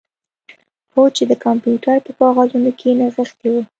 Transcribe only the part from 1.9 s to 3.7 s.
په کاغذونو کې نغښتې وه